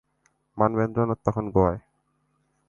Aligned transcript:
মানবেন্দ্রনাথ 0.57 1.19
তখন 1.25 1.45
গোয়ায়। 1.49 1.79